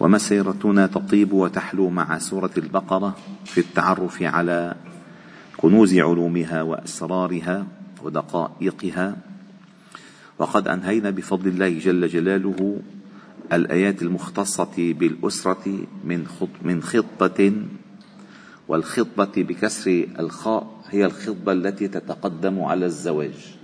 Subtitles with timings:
[0.00, 4.74] ومسيرتنا تطيب وتحلو مع سورة البقرة في التعرف على
[5.56, 7.66] كنوز علومها وأسرارها
[8.02, 9.16] ودقائقها.
[10.38, 12.80] وقد أنهينا بفضل الله جل جلاله
[13.52, 16.26] الآيات المختصة بالأسرة من
[16.62, 17.52] من خطبه
[18.68, 23.56] والخطبه بكسر الخاء هي الخطبة التي تتقدم على الزواج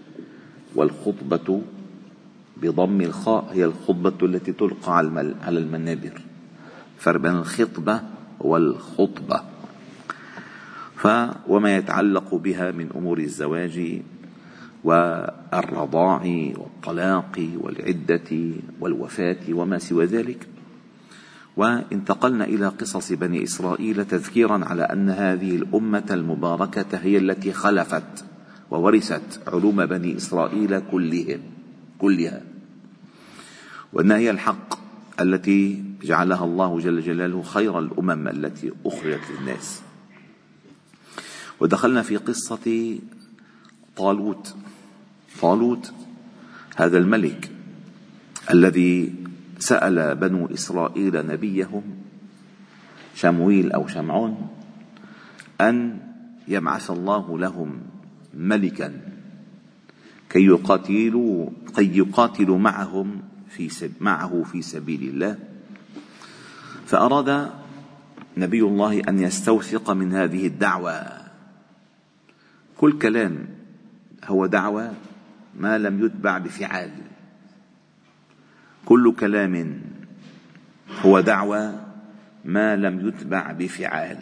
[0.75, 1.63] والخطبة
[2.63, 4.97] بضم الخاء هي الخطبه التي تلقى
[5.43, 6.21] على المنابر.
[6.99, 8.01] فرق بين الخطبة
[8.41, 9.41] والخطبة.
[10.97, 11.09] ف
[11.49, 14.03] وما يتعلق بها من أمور الزواج
[14.85, 16.23] والرضاع
[16.59, 18.31] والطلاق والعدة
[18.81, 20.47] والوفاة وما سوى ذلك.
[21.57, 28.25] وانتقلنا إلى قصص بني إسرائيل تذكيرا على أن هذه الأمة المباركة هي التي خلفت
[28.71, 31.41] وورثت علوم بني إسرائيل كلهم
[31.99, 32.52] كلها.
[33.93, 34.79] وأنها هي الحق
[35.21, 39.83] التي جعلها الله جل جلاله خير الأمم التي أخرجت للناس.
[41.61, 42.99] ودخلنا في قصة
[43.97, 44.57] طالوت.
[45.41, 45.93] طالوت
[46.77, 47.51] هذا الملك
[48.51, 49.15] الذي
[49.59, 51.83] سأل بنو إسرائيل نبيهم
[53.15, 54.49] شمويل أو شمعون
[55.61, 55.99] أن
[56.49, 57.81] يبعث الله لهم
[58.35, 59.01] ملكا
[60.31, 63.23] كي يقاتلوا كي يقاتلوا معهم
[63.57, 65.39] في معه في سبيل الله.
[66.87, 67.51] فأراد
[68.37, 71.23] نبي الله أن يستوثق من هذه الدعوة.
[72.77, 73.47] كل كلام
[74.25, 74.95] هو دعوة
[75.59, 76.91] ما لم يتبع بفعال.
[78.85, 79.81] كل كلام
[81.01, 81.87] هو دعوة
[82.45, 84.19] ما لم يتبع بفعال.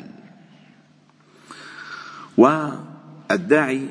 [2.37, 3.89] والداعي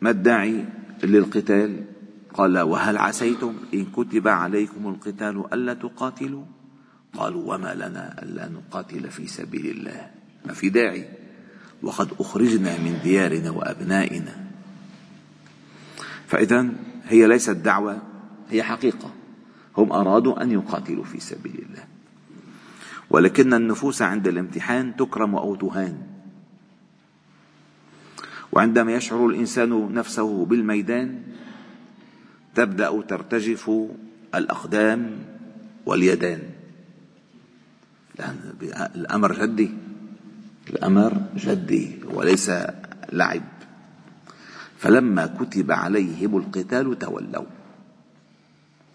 [0.00, 0.64] ما الداعي
[1.04, 1.91] للقتال؟
[2.34, 6.44] قال وهل عسيتم إن كتب عليكم القتال ألا تقاتلوا؟
[7.14, 10.10] قالوا وما لنا ألا نقاتل في سبيل الله.
[10.46, 11.08] ما في داعي.
[11.82, 14.46] وقد أخرجنا من ديارنا وأبنائنا.
[16.26, 16.68] فإذا
[17.04, 18.02] هي ليست دعوة
[18.50, 19.10] هي حقيقة.
[19.76, 21.84] هم أرادوا أن يقاتلوا في سبيل الله.
[23.10, 26.02] ولكن النفوس عند الامتحان تكرم أو تهان.
[28.52, 31.22] وعندما يشعر الإنسان نفسه بالميدان
[32.54, 33.70] تبدأ ترتجف
[34.34, 35.18] الأقدام
[35.86, 36.42] واليدان
[38.18, 38.52] لأن
[38.96, 39.70] الأمر جدي.
[40.70, 42.50] الأمر جدي وليس
[43.12, 43.42] لعب.
[44.78, 47.46] فلما كتب عليهم القتال تولوا.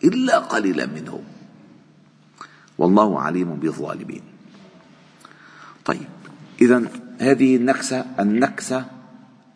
[0.03, 1.23] إلا قليلا منهم.
[2.77, 4.21] والله عليم بالظالمين.
[5.85, 6.09] طيب
[6.61, 6.83] إذا
[7.19, 8.85] هذه النكسة النكسة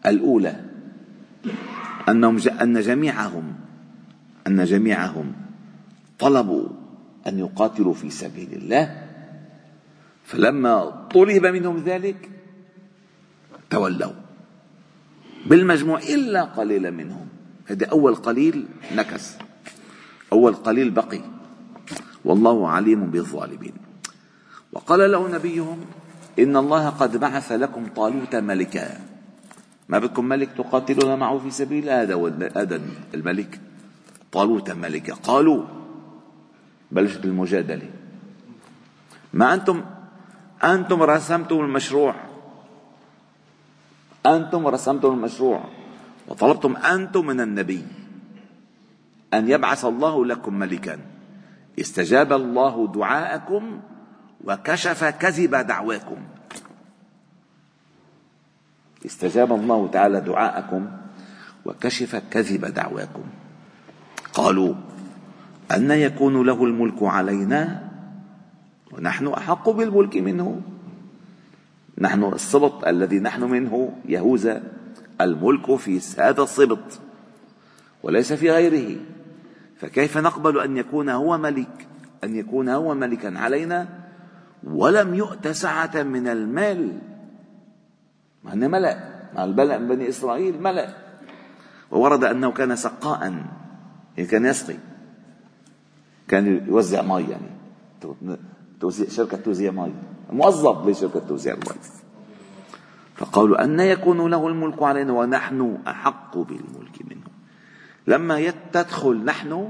[0.06, 0.66] الأولى.
[2.10, 3.61] أنهم أن جميعهم
[4.48, 5.34] أن جميعهم
[6.20, 6.68] طلبوا
[7.28, 9.08] أن يقاتلوا في سبيل الله
[10.24, 12.30] فلما طلب منهم ذلك
[13.70, 14.12] تولوا.
[15.46, 17.28] بالمجموع إلا قليلا منهم.
[17.66, 18.66] هذا أول قليل
[18.96, 19.38] نكس.
[20.34, 21.22] أول قليل بقي.
[22.26, 23.74] والله عليم بالظالمين.
[24.74, 25.80] وقال له نبيهم
[26.40, 29.00] إن الله قد بعث لكم طالوت ملكا.
[29.90, 32.16] ما بدكم ملك تقاتلون معه في سبيل؟ هذا
[32.56, 32.82] هذا
[33.14, 33.60] الملك.
[34.32, 35.66] طالوت ملكا قالوا
[36.92, 37.90] بلشت المجادلة.
[39.34, 39.84] ما أنتم
[40.64, 42.16] أنتم رسمتم المشروع.
[44.26, 45.64] أنتم رسمتم المشروع.
[46.28, 47.86] وطلبتم أنتم من النبي
[49.34, 51.00] أن يبعث الله لكم ملكا.
[51.80, 53.80] استجاب الله دعاءكم
[54.44, 56.18] وكشف كذب دعواكم.
[59.06, 60.92] استجاب الله تعالى دعاءكم
[61.66, 63.24] وكشف كذب دعواكم.
[64.34, 64.74] قالوا
[65.72, 67.92] أن يكون له الملك علينا
[68.92, 70.62] ونحن أحق بالملك منه.
[71.98, 74.64] نحن السبط الذي نحن منه يهوذا.
[75.22, 77.00] الملك في هذا السبط
[78.04, 79.00] وليس في غيره.
[79.78, 81.88] فكيف نقبل أن يكون هو ملك؟
[82.24, 83.88] أن يكون هو ملكا علينا؟
[84.64, 87.00] ولم يؤت سعة من المال.
[88.44, 89.00] مع أنه ملأ.
[89.36, 90.94] مع البلع من بني إسرائيل ملأ.
[91.92, 93.34] وورد أنه كان سقاء.
[94.18, 94.78] كان يسقي.
[96.28, 97.50] كان يوزع مي يعني.
[99.10, 99.94] شركة توزيع مي.
[100.30, 101.82] موظف لشركة توزيع المي.
[103.16, 107.28] فقالوا أن يكون له الملك علينا ونحن أحق بالملك منه.
[108.08, 109.70] لما تدخل نحن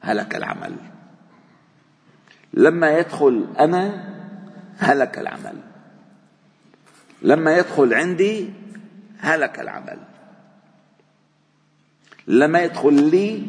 [0.00, 0.74] هلك العمل.
[2.54, 4.14] لما يدخل أنا
[4.78, 5.56] هلك العمل.
[7.22, 8.52] لما يدخل عندي
[9.18, 9.98] هلك العمل.
[12.26, 13.42] لما يدخل لي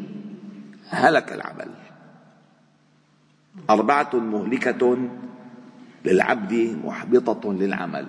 [0.89, 1.69] هلك العمل.
[3.69, 4.97] أربعة مهلكة
[6.05, 8.07] للعبد محبطة للعمل.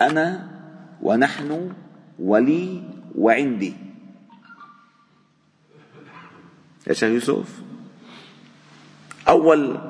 [0.00, 0.50] أنا
[1.02, 1.72] ونحن
[2.18, 2.82] ولي
[3.14, 3.74] وعندي.
[6.86, 7.62] يا شيخ يوسف
[9.28, 9.80] أول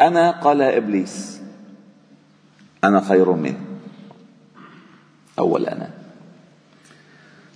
[0.00, 1.40] أنا قال إبليس
[2.84, 3.60] أنا خير منه.
[5.38, 5.90] أول أنا.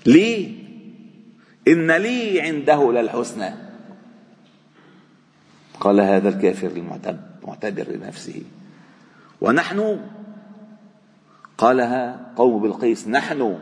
[0.06, 0.57] لي
[1.68, 3.50] إن لي عنده للحسنى.
[5.80, 8.42] قال هذا الكافر المعتبر لنفسه.
[9.40, 10.00] ونحن
[11.58, 13.58] قالها قوم بالقيس نحن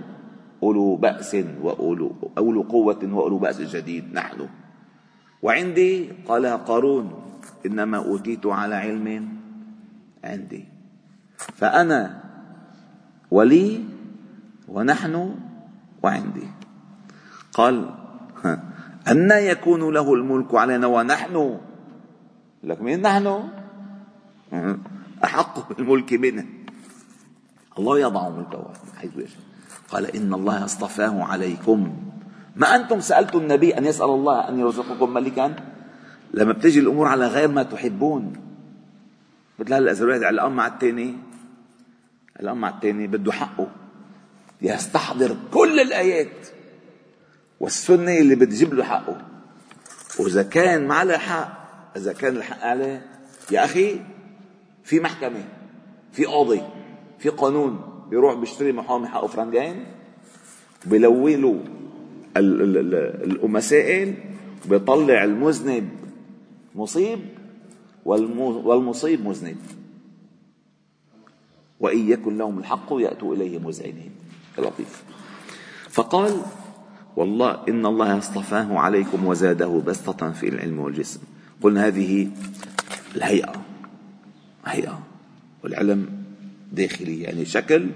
[0.62, 4.48] أولو بأس وأولو أولو قوة وأولو بأس جديد نحن.
[5.42, 7.22] وعندي قالها قارون
[7.66, 9.28] إنما أوتيت على علم
[10.24, 10.64] عندي.
[11.36, 12.24] فأنا
[13.30, 13.84] ولي
[14.68, 15.34] ونحن
[16.02, 16.46] وعندي.
[17.56, 17.90] قال
[19.08, 21.60] أن يكون له الملك علينا ونحن
[22.62, 23.48] لك من نحن؟
[25.24, 26.44] أحق بالملك منه
[27.78, 29.40] الله يضع ملكه حيث يشاء.
[29.88, 31.96] قال إن الله اصطفاه عليكم.
[32.56, 35.54] ما أنتم سألتم النبي أن يسأل الله أن يرزقكم ملكا؟
[36.34, 38.32] لما بتجي الأمور على غير ما تحبون.
[39.58, 41.16] مثل هلا إذا الواحد الأم مع الثاني
[42.40, 43.68] الأم مع الثاني بده حقه.
[44.62, 46.55] يستحضر كل الآيات.
[47.60, 49.26] والسنة اللي بتجيب له حقه.
[50.18, 51.66] وإذا كان ما عليه حق
[51.96, 53.06] إذا كان الحق عليه
[53.50, 54.00] يا أخي
[54.84, 55.44] في محكمة
[56.12, 56.62] في قاضي
[57.18, 57.80] في قانون
[58.10, 59.84] بيروح بيشتري محامي حقه فرنجين
[60.86, 61.64] بيلوي له
[62.36, 64.14] المسائل
[64.66, 65.88] بيطلع المذنب
[66.74, 67.20] مصيب
[68.04, 69.56] والمصيب مذنب.
[71.80, 74.10] وإن يكن لهم الحق يأتوا إليه مذعنين.
[74.58, 75.04] لطيف.
[75.90, 76.42] فقال
[77.16, 81.20] والله إن الله اصطفاه عليكم وزاده بسطة في العلم والجسم.
[81.62, 82.28] قلنا هذه
[83.16, 83.52] الهيئة.
[84.66, 84.98] هيئة.
[85.64, 86.24] والعلم
[86.72, 87.90] داخلي يعني شكل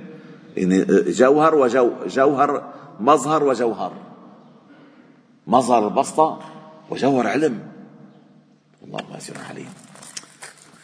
[0.56, 3.93] يعني جوهر وجو جوهر مظهر وجوهر.
[5.46, 6.40] مظهر البسطة
[6.90, 7.58] وجوهر علم.
[8.84, 9.69] الله واسع عليم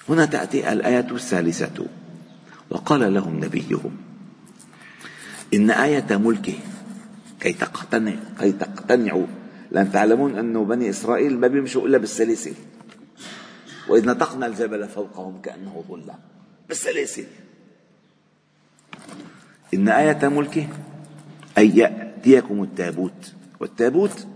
[0.08, 1.86] هنا تأتي الآية الثالثة.
[2.70, 3.96] وقال لهم نبيهم
[5.54, 6.58] إن آية ملكه
[7.46, 9.26] كي تقتنع كي تقتنعوا.
[9.70, 12.54] لأن تعلمون أنه بني إسرائيل ما بيمشوا إلا بالسلاسل.
[13.88, 16.14] وإذ نطقنا الجبل فوقهم كأنه ظلة.
[16.68, 17.24] بالسلاسل.
[19.74, 20.66] إن آية ملكه
[21.58, 23.34] أن يأتيكم التابوت.
[23.60, 24.26] والتابوت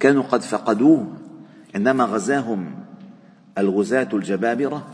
[0.00, 1.16] كانوا قد فقدوه.
[1.74, 2.74] عندما غزاهم
[3.58, 4.86] الغزاة الجبابرة.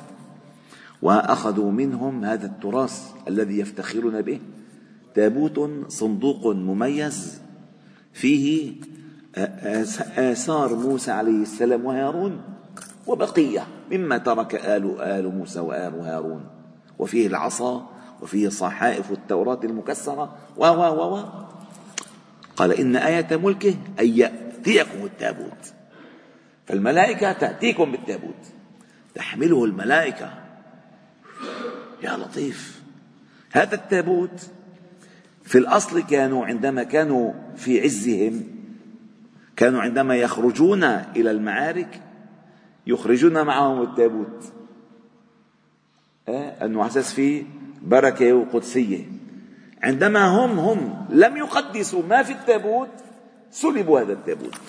[1.03, 4.41] وأخذوا منهم هذا التراث الذي يفتخرون به.
[5.15, 7.43] تابوت صندوق مميز.
[8.13, 8.73] فيه
[10.17, 12.43] آثار موسى عليه السلام وهارون
[13.07, 16.47] وبقية مما ترك آل آل موسى وآل هارون.
[16.99, 17.91] وفيه العصا
[18.23, 21.25] وفيه صحائف التوراة المكسرة و و و.
[22.57, 25.73] قال إن آية ملكه أن يأتيكم التابوت.
[26.67, 28.45] فالملائكة تأتيكم بالتابوت.
[29.15, 30.31] تحمله الملائكة.
[32.03, 32.83] يا لطيف.
[33.53, 34.51] هذا التابوت
[35.53, 38.45] في الأصل كانوا عندما كانوا في عزهم
[39.57, 42.03] كانوا عندما يخرجون إلى المعارك
[42.87, 44.53] يخرجون معهم التابوت؟
[46.29, 47.45] أنه أساس فيه
[47.83, 49.05] بركة وقدسية.
[49.83, 52.91] عندما هم هم لم يقدسوا ما في التابوت
[53.51, 54.61] سلبوا هذا التابوت.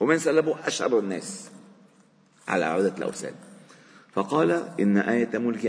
[0.00, 1.50] ومن سلبوا أشهر الناس
[2.48, 3.34] على عودة الأوثان
[4.12, 5.66] فقال إن آية ملك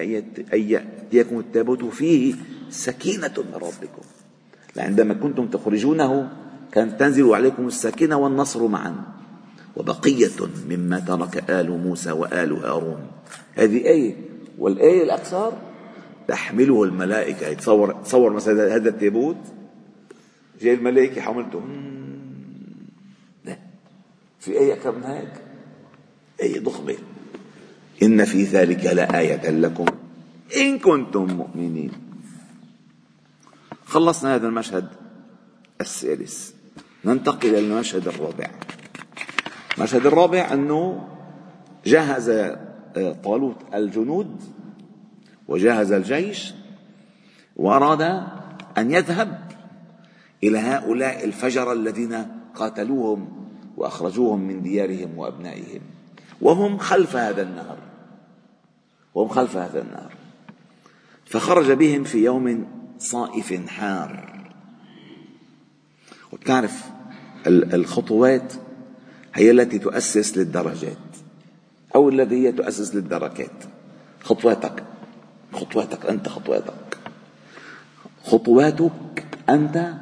[0.53, 2.35] أن يأتيكم التابوت فيه
[2.71, 4.01] سكينة من ربكم.
[4.77, 6.29] عندما كنتم تخرجونه
[6.71, 8.95] كانت تنزل عليكم السكينة والنصر معا.
[9.75, 13.07] وبقية مما ترك آل موسى وآل هارون.
[13.55, 14.15] هذه آية.
[14.57, 15.53] والآية الأكثر
[16.27, 17.53] تحمله الملائكة.
[17.53, 19.37] تصور تصور مثلا هذا التابوت.
[20.61, 21.61] جاي الملائكة حملته.
[23.45, 23.57] لا.
[24.39, 25.33] في آية أكثر من هيك؟
[26.41, 26.95] آية ضخمة.
[28.03, 29.85] إن في ذلك لآية لكم
[30.57, 32.10] إن كنتم مؤمنين.
[33.91, 34.87] خلصنا هذا المشهد
[35.81, 36.51] الثالث
[37.05, 38.47] ننتقل إلى المشهد الرابع.
[39.77, 41.07] المشهد الرابع أنه
[41.85, 44.41] جهز آه، طالوت الجنود
[45.47, 46.53] وجهز الجيش
[47.55, 48.01] وأراد
[48.77, 49.51] أن يذهب
[50.43, 55.81] إلى هؤلاء الفجر الذين قاتلوهم وأخرجوهم من ديارهم وأبنائهم.
[56.41, 57.77] وهم خلف هذا النهر.
[59.15, 60.13] وهم خلف هذا النهر.
[61.25, 64.41] فخرج بهم في يوم صائف حار.
[66.31, 66.83] وبتعرف
[67.47, 68.53] الخطوات
[69.33, 70.97] هي التي تؤسس للدرجات
[71.95, 73.63] أو الذي هي تؤسس للدركات.
[74.23, 74.83] خطواتك
[75.53, 76.97] خطواتك أنت خطواتك.
[78.23, 79.93] خطواتك أنت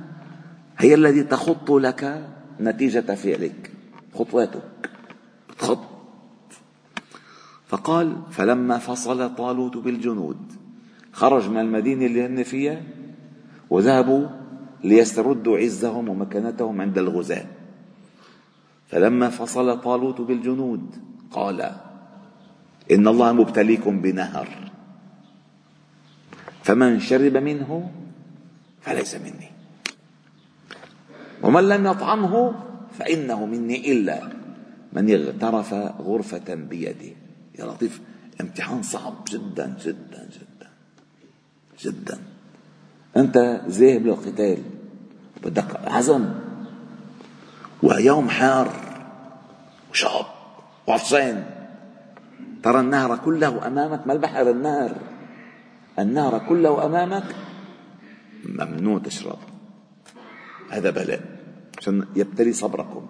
[0.77, 2.29] هي التي تخط لك
[2.59, 3.71] نتيجة فعلك.
[4.15, 4.89] خطواتك.
[5.59, 5.79] تخط.
[7.67, 10.59] فقال فلما فصل طالوت بالجنود
[11.19, 12.81] خرج من المدينة اللي هن فيها
[13.69, 14.27] وذهبوا
[14.83, 17.45] ليستردوا عزهم ومكانتهم عند الغزاة.
[18.87, 20.95] فلما فصل طالوت بالجنود
[21.31, 21.61] قال
[22.91, 24.47] إن الله مبتليكم بنهر.
[26.63, 27.91] فمن شرب منه
[28.81, 29.49] فليس مني.
[31.43, 32.55] ومن لم يطعمه
[32.99, 34.29] فإنه مني إلا
[34.93, 37.13] من اغترف غرفة بيده.
[37.59, 38.01] يا لطيف
[38.41, 40.48] امتحان صعب جدا جدا جدا.
[41.81, 42.17] جدا.
[43.17, 44.57] أنت ذاهب للقتال.
[45.43, 46.29] بدك عزم.
[47.83, 48.67] ويوم حار
[49.91, 50.25] وشاب
[50.87, 51.43] وعطشان
[52.63, 54.91] ترى النهر كله أمامك ما البحر النهر.
[55.99, 57.35] النهر كله أمامك.
[58.45, 59.39] ممنوع تشرب.
[60.69, 61.21] هذا بلاء.
[61.77, 63.05] عشان يبتلي صبركم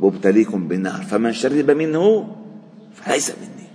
[0.00, 2.36] مبتليكم بالنار فمن شرب منه
[2.94, 3.68] فليس مني.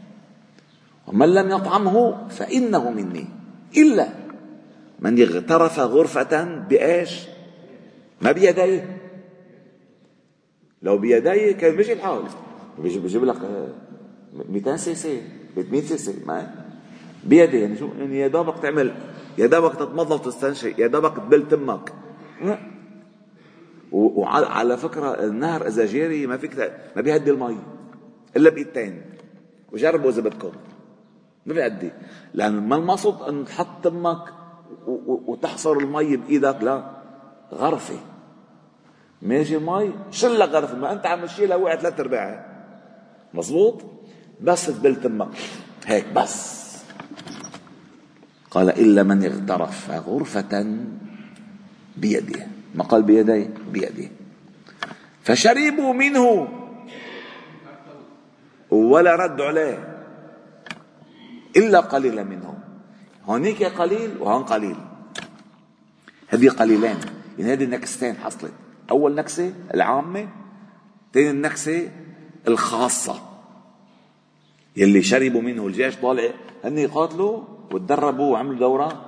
[1.07, 3.25] ومن لم يطعمه فإنه مني.
[3.77, 4.22] إلا
[5.03, 7.27] من اغترف غرفة بإيش؟
[8.21, 8.99] ما بيديه.
[10.81, 12.23] لو بيديه كان بيجي الحال
[12.79, 13.37] بيجيب لك
[14.49, 15.21] 200 سي سي
[15.55, 16.51] 300 سي سي ما؟
[17.23, 18.93] بيدي يعني شو؟ يعني يا دوبك تعمل
[19.37, 21.93] يا دوبك تتمضض وتستنشق يا دوبك تبل تمك.
[23.91, 27.57] وعلى فكرة النهر إذا جاري ما فيك ما بيهدي المي
[28.35, 29.01] إلا بإيدتين.
[29.71, 30.51] وجربوا إذا بدكم.
[31.45, 31.91] ما بيهدي
[32.33, 34.42] لأن ما المقصود إن تحط تمك
[34.87, 36.83] وتحصر المي بإيدك لا
[37.53, 37.99] غرفه
[39.21, 42.45] ماشي المي؟ شلها غرفه ما أنت عم تشيلها وقعت ثلاث ارباعها
[43.33, 43.81] مزبوط
[44.41, 45.37] بس تبل تمك.
[45.85, 46.63] هيك بس.
[48.51, 50.75] قال إلا من اغترف غرفة
[51.97, 52.47] بيده.
[52.75, 54.09] ما قال بيديه بيده.
[55.23, 56.47] فشربوا منه.
[58.71, 59.97] ولا رد عليه.
[61.57, 62.62] إلا قليلا منهم.
[63.25, 64.75] هونيك قليل وهون قليل.
[66.27, 66.97] هذه قليلين.
[67.39, 68.53] يعني هذه نكستين حصلت.
[68.91, 70.29] أول نكسة العامة
[71.13, 71.91] ثاني النكسة
[72.47, 73.21] الخاصة.
[74.77, 76.29] يلي شربوا منه الجيش طالع
[76.63, 79.05] هن يقاتلوا وتدربوا وعملوا دورة.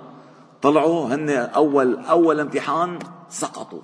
[0.61, 3.81] طلعوا هن أول أول امتحان سقطوا.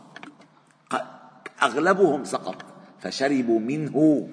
[1.63, 2.55] أغلبهم سقط.
[2.99, 4.27] فشربوا منه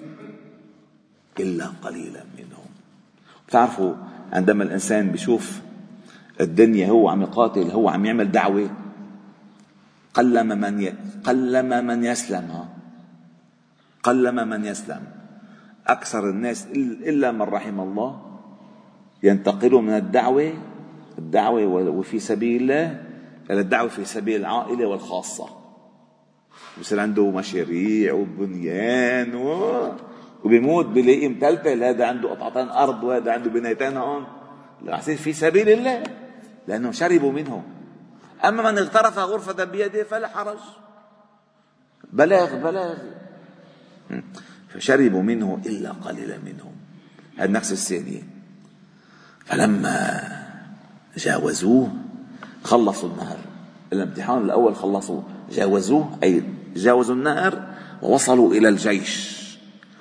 [1.39, 2.65] إلا قليلا منهم.
[3.47, 3.93] بتعرفوا
[4.31, 5.59] عندما الإنسان بيشوف
[6.41, 8.69] الدنيا هو عم يقاتل هو عم يعمل دعوة.
[10.13, 10.93] قلما من ي...
[11.23, 12.65] قلما من يسلم.
[14.03, 15.01] قلما من يسلم.
[15.87, 16.67] أكثر الناس
[17.05, 18.21] إلا من رحم الله
[19.23, 20.53] ينتقلوا من الدعوة
[21.17, 23.03] الدعوة وفي سبيل الله
[23.51, 25.49] إلى الدعوة في سبيل العائلة والخاصة.
[26.79, 29.91] بصير عنده مشاريع وبنيان و...
[30.43, 34.23] وبيموت بيلاقي متلتل هذا عنده قطعتين أرض وهذا عنده بنايتين هون.
[35.01, 36.03] في سبيل الله.
[36.67, 37.63] لأنهم شربوا منه
[38.45, 40.57] أما من اغترف غرفة بيده فلا حرج.
[42.13, 42.97] بلاغ بلاغ.
[44.69, 46.71] فشربوا منه إلا قليلا منهم.
[47.37, 48.21] هذا النفس الثانية.
[49.45, 50.21] فلما
[51.17, 51.91] جاوزوه
[52.63, 53.37] خلصوا النهر.
[53.93, 55.21] الامتحان الأول خلصوا.
[55.51, 56.43] جاوزوه أي
[56.75, 57.67] جاوزوا النهر
[58.01, 59.39] ووصلوا إلى الجيش.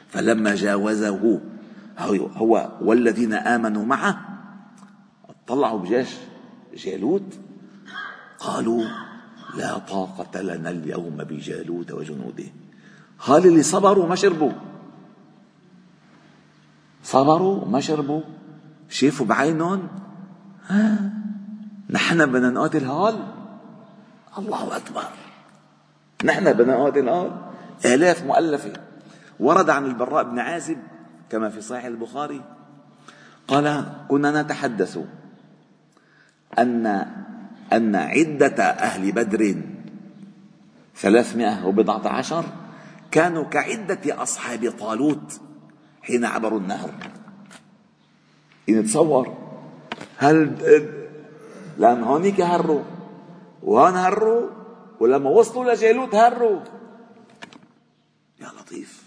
[0.09, 1.41] فلما جاوزه
[2.37, 4.21] هو والذين آمنوا معه
[5.47, 6.09] طلعوا بجيش.
[6.79, 7.39] جالوت
[8.39, 8.85] قالوا
[9.57, 12.45] لا طاقة لنا اليوم بجالوت وجنوده.
[13.25, 14.53] هال اللي صبروا ما شربوا؟
[17.05, 18.21] صبروا ما شربوا؟
[18.89, 19.89] شافوا بعينهم؟
[21.91, 23.17] نحن بدنا نقاتل هال
[24.39, 25.05] الله أكبر.
[26.25, 27.31] نحن بدنا نقاتل هال
[27.85, 28.73] آلاف مؤلفة.
[29.41, 30.79] ورد عن البراء بن عازب
[31.31, 32.41] كما في صحيح البخاري.
[33.49, 34.99] قال كنا نتحدث
[36.59, 36.87] أن
[37.73, 39.57] أن عدة أهل بدر
[40.97, 42.45] ثلاثمائة وبضعة عشر
[43.11, 45.41] كانوا كعدة أصحاب طالوت
[46.03, 46.91] حين عبروا النهر.
[48.69, 49.37] نتصور
[50.17, 50.53] هل
[51.79, 52.83] لأن هونيك هروا؟
[53.63, 54.49] وهون هروا؟
[55.01, 56.61] ولما وصلوا لجالوت هروا؟
[58.41, 59.03] يا لطيف.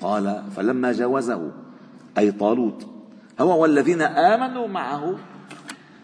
[0.00, 1.52] قال فلما جاوزه
[2.18, 2.86] أي طالوت
[3.40, 5.18] هو والذين آمنوا معه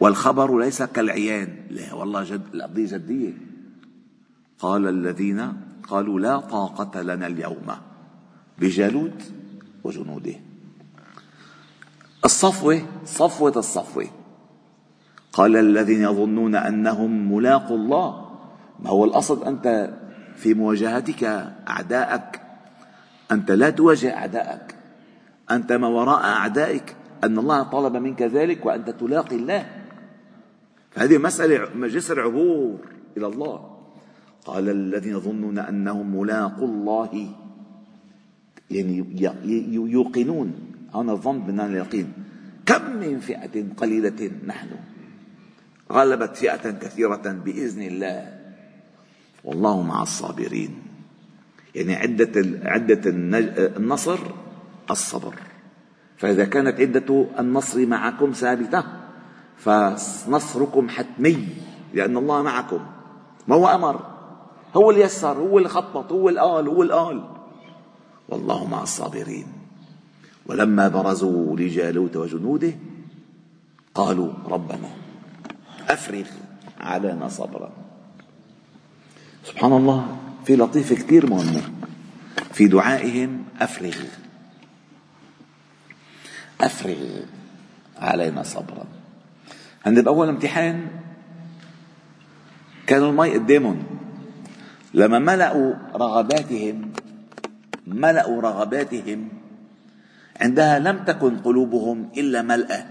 [0.01, 1.49] والخبر ليس كالعيان.
[1.71, 3.33] لا والله جد القضية جدية.
[4.59, 5.53] قال الذين
[5.89, 7.67] قالوا لا طاقة لنا اليوم
[8.59, 9.23] بجالوت
[9.85, 10.35] وجنوده.
[12.25, 14.07] الصفوة صفوة الصفوة.
[15.33, 18.27] قال الذين يظنون أنهم ملاقوا الله.
[18.81, 19.95] ما هو الأصل؟ أنت
[20.37, 21.25] في مواجهتك
[21.69, 22.43] أعداءك.
[23.33, 24.75] أنت لا تواجه أعداءك.
[25.51, 26.97] أنت ما وراء أعدائك.
[27.25, 29.86] أن الله طلب منك ذلك وأنت تلاقي الله.
[30.97, 32.79] هذه مسألة جسر عبور
[33.17, 33.77] إلى الله.
[34.45, 37.29] قال الذين يظنون أنهم ملاقوا الله
[38.71, 39.05] يعني
[39.75, 40.53] يوقنون.
[40.95, 42.13] هذا الظن من اليقين.
[42.67, 44.69] كم من فئة قليلة نحن؟
[45.93, 48.39] غلبت فئة كثيرة بإذن الله.
[49.45, 50.71] والله مع الصابرين.
[51.75, 52.33] يعني عدة
[52.65, 53.01] عدة
[53.77, 54.19] النصر
[54.91, 55.35] الصبر.
[56.17, 58.85] فإذا كانت عدة النصر معكم ثابتة.
[59.59, 61.49] فنصركم حتمي
[61.95, 62.87] لأن الله معكم.
[63.49, 64.01] ما هو أمر؟
[64.77, 67.25] هو اللي يسر هو اللي خطط هو اللي قال هو اللي قال
[68.29, 69.47] والله مع الصابرين.
[70.47, 72.73] ولما برزوا لجالوت وجنوده
[73.95, 74.91] قالوا ربنا
[75.89, 76.27] أفرغ
[76.81, 77.71] علينا صبرا.
[79.45, 81.63] سبحان الله في لطيفه كثير مهمة.
[82.53, 83.97] في دعائهم أفرغ.
[86.61, 87.21] أفرغ
[87.99, 88.96] علينا صبرا.
[89.87, 90.87] هن باول امتحان
[92.87, 93.83] كانوا المي قدامهم
[94.95, 96.93] لما ملأوا رغباتهم
[97.87, 99.29] ملأوا رغباتهم
[100.41, 102.87] عندها لم تكن قلوبهم إلا ملأة.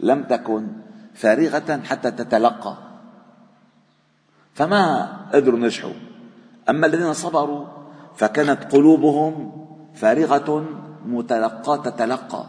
[0.00, 0.68] لم تكن
[1.14, 2.76] فارغة حتى تتلقى.
[4.54, 5.92] فما قدروا نجحوا؟
[6.68, 7.66] أما الذين صبروا
[8.16, 9.52] فكانت قلوبهم
[9.94, 10.48] فارغة
[11.06, 12.46] متلقاة تتلقى.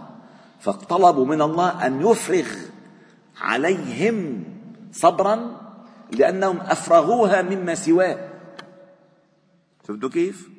[0.59, 2.47] فطلبوا من الله أن يفرغ
[3.43, 4.43] عليهم
[4.91, 5.61] صبرا
[6.11, 8.29] لأنهم أفرغوها مما سواه.
[9.83, 10.49] فهمتوا كيف؟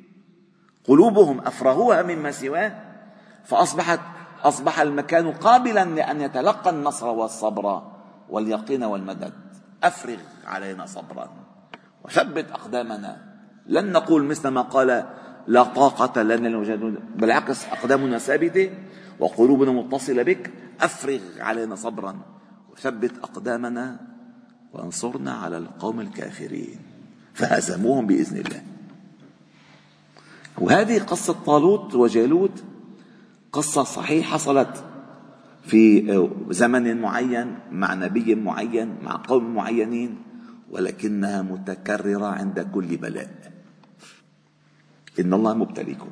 [0.87, 2.71] قلوبهم أفرغوها مما سواه.
[3.45, 3.99] فأصبحت
[4.43, 7.81] أصبح المكان قابلا لأن يتلقى النصر والصبر
[8.29, 9.33] واليقين والمدد.
[9.83, 11.29] أفرغ علينا صبرا.
[12.03, 13.35] وثبت أقدامنا.
[13.65, 15.05] لن نقول مثل ما قال
[15.47, 18.69] لا طاقة لنا لوجود بالعكس أقدامنا ثابتة
[19.19, 20.53] وقلوبنا متصلة بك.
[20.81, 22.34] أفرغ علينا صبرا.
[22.77, 23.99] وثبت أقدامنا
[24.73, 26.79] وانصرنا على القوم الكافرين
[27.33, 28.63] فهزموهم بإذن الله.
[30.57, 32.63] وهذه قصة طالوت وجالوت
[33.51, 34.83] قصة صحيح حصلت
[35.63, 40.17] في زمن معين مع نبي معين مع قوم معينين
[40.71, 43.51] ولكنها متكررة عند كل بلاء.
[45.19, 46.09] إن الله مبتليكم.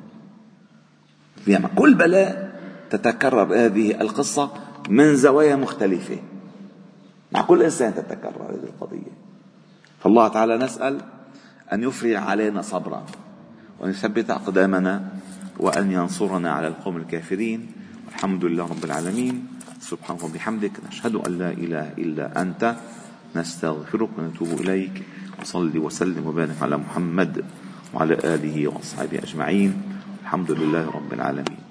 [1.48, 4.52] يعني كل بلاء تتكرر هذه القصة
[4.88, 6.18] من زوايا مختلفة.
[7.34, 9.14] مع كل إنسان تتكرر هذه القضية.
[10.00, 11.00] فالله تعالى نسأل
[11.72, 13.06] أن يفرغ علينا صبرا
[13.80, 15.08] وأن يثبت أقدامنا
[15.58, 17.72] وأن ينصرنا على القوم الكافرين.
[18.14, 19.34] الحمد لله رب العالمين.
[19.80, 22.76] سبحانك وبحمدك نشهد أن لا إله إلا أنت.
[23.36, 25.02] نستغفرك ونتوب إليك.
[25.42, 27.44] وصلي وسلم وبارك على محمد
[27.94, 29.82] وعلى آله وأصحابه أجمعين.
[30.22, 31.63] الحمد لله رب العالمين.